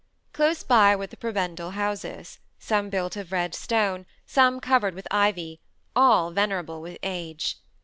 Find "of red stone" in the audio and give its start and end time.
3.15-4.07